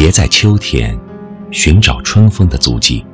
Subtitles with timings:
[0.00, 0.98] 别在秋天
[1.50, 3.04] 寻找春风的足迹，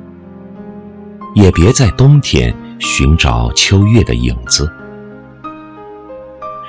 [1.35, 4.71] 也别在冬天寻找秋月的影子。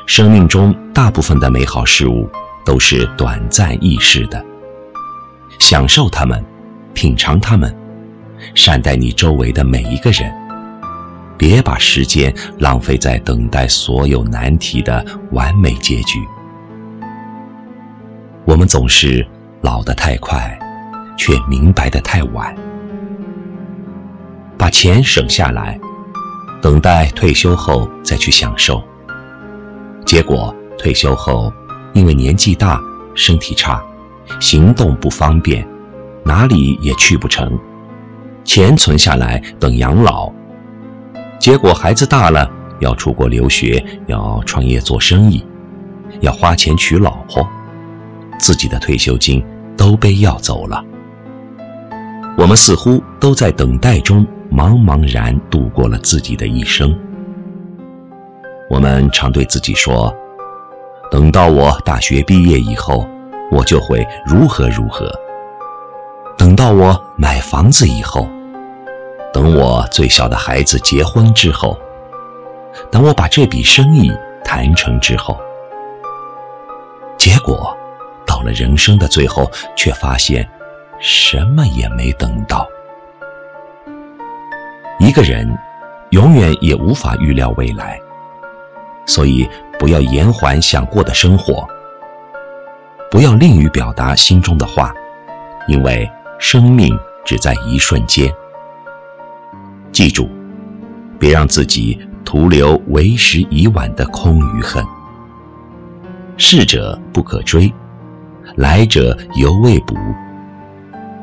[0.06, 2.28] 生命中大部分的美好事物
[2.64, 4.44] 都是短暂易逝的，
[5.60, 6.44] 享受它们，
[6.92, 7.72] 品尝它们，
[8.56, 10.28] 善待你周围的每一个人。
[11.38, 16.18] 别把时间浪费在等待所有难题的完美结局。
[18.44, 19.24] 我们总是
[19.60, 20.58] 老得太快，
[21.16, 22.54] 却明白得太晚。
[24.56, 25.78] 把钱省下来，
[26.60, 28.82] 等待退休后再去享受。
[30.04, 31.52] 结果退休后，
[31.92, 32.80] 因为年纪大、
[33.14, 33.82] 身体差、
[34.40, 35.66] 行动不方便，
[36.24, 37.58] 哪里也去不成。
[38.44, 40.32] 钱存下来等养老。
[41.38, 45.44] 结果孩子大了，要出国留学，要创业做生意，
[46.20, 47.46] 要花钱娶老婆，
[48.38, 49.44] 自己的退休金
[49.76, 50.82] 都被要走了。
[52.36, 56.96] 我们似乎都在等待中茫茫然度过了自己的一生。
[58.70, 60.14] 我们常对自己说
[61.10, 63.06] ：“等到我大学毕业以后，
[63.50, 65.06] 我就会如何如何；
[66.36, 68.28] 等到我买房子以后。”
[69.30, 71.78] 等我最小的孩子结婚之后，
[72.90, 74.10] 等我把这笔生意
[74.42, 75.38] 谈成之后，
[77.18, 77.76] 结果
[78.38, 80.48] 到了人生的最后，却发现
[81.00, 82.64] 什么也没等到。
[85.00, 85.58] 一个人
[86.10, 87.98] 永远也无法预料未来，
[89.06, 91.66] 所以不要延缓想过的生活，
[93.10, 94.94] 不要吝于表达心中的话，
[95.66, 98.32] 因为生命只在一瞬间。
[99.90, 100.30] 记住，
[101.18, 104.84] 别让自己徒留为时已晚的空余恨。
[106.36, 107.72] 逝者不可追，
[108.58, 109.94] 来者犹未卜。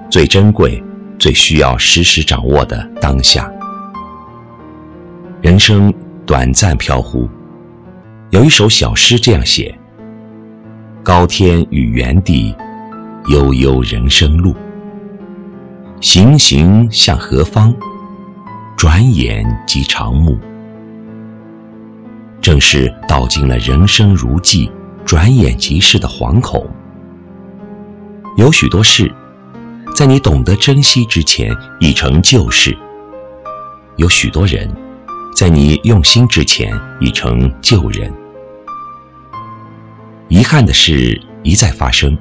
[0.09, 0.81] 最珍贵、
[1.19, 3.51] 最需要时时掌握的当下。
[5.41, 5.93] 人生
[6.25, 7.27] 短暂飘忽，
[8.29, 9.77] 有一首小诗这样写：
[11.03, 12.55] 高天与原地，
[13.27, 14.55] 悠悠人生路。
[15.99, 17.75] 行行向何方？
[18.77, 20.37] 转眼即长暮，
[22.39, 24.71] 正是道尽了人生如寄、
[25.05, 26.65] 转眼即逝的惶恐。
[28.37, 29.09] 有许多事，
[29.95, 32.73] 在你懂得珍惜之前已成旧事；
[33.95, 34.69] 有许多人，
[35.33, 36.69] 在你用心之前
[36.99, 38.13] 已成旧人。
[40.27, 42.17] 遗憾的事一再发生，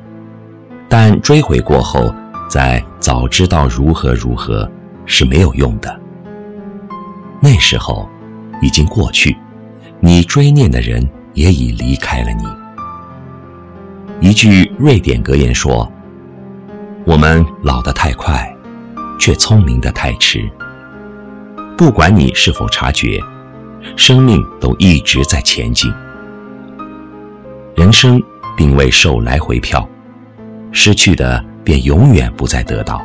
[0.88, 2.14] 但追悔过后，
[2.48, 4.70] 再早知道如何如何
[5.06, 6.00] 是没有用的。
[7.40, 8.08] 那时候
[8.62, 9.36] 已经过去，
[9.98, 12.28] 你追念的人也已离开了
[14.20, 14.28] 你。
[14.28, 15.90] 一句瑞典格言说
[17.06, 18.56] ：“我们老得太快，
[19.18, 20.50] 却聪明的太迟。
[21.76, 23.20] 不管你是否察觉，
[23.94, 25.92] 生命都一直在前进。
[27.76, 28.22] 人生
[28.56, 29.86] 并未售来回票，
[30.72, 33.04] 失去的便永远不再得到。”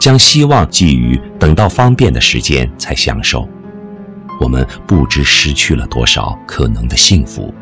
[0.00, 3.46] 将希望寄予等到方便的时间才享受，
[4.40, 7.54] 我们不知失去了多少可能的幸福。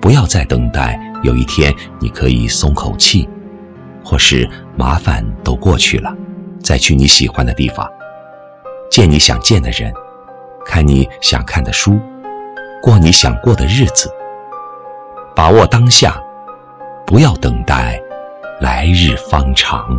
[0.00, 3.28] 不要再等待有一天你可以松口气，
[4.04, 6.14] 或是麻烦都过去了，
[6.62, 7.90] 再去你喜欢的地方，
[8.90, 9.92] 见你想见的人，
[10.64, 11.98] 看你想看的书，
[12.82, 14.10] 过你想过的日子。
[15.34, 16.22] 把握当下，
[17.04, 18.00] 不要等待
[18.60, 19.98] 来日方长。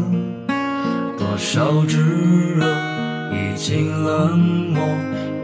[1.41, 1.97] 多少炙
[2.55, 2.63] 热，
[3.33, 4.87] 已经冷漠，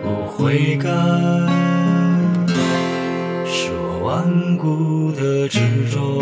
[0.04, 0.90] 不悔改，
[3.44, 5.60] 是我顽固的执
[5.92, 6.22] 着。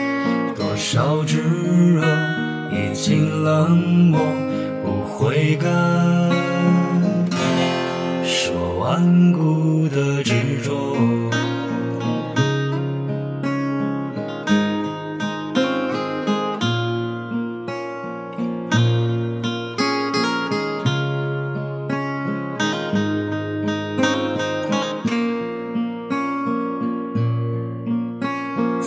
[0.83, 1.37] 烧炙
[1.93, 2.01] 热，
[2.71, 4.19] 已经冷漠，
[4.83, 5.69] 不悔改，
[8.25, 10.33] 说顽固的执
[10.63, 10.97] 着。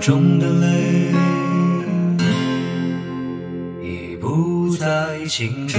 [0.00, 1.12] 中的泪
[3.82, 5.78] 已不再清澈。